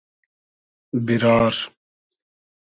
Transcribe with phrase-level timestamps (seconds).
[1.05, 1.55] بیرار